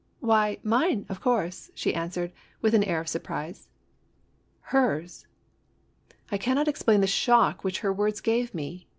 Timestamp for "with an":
2.59-2.83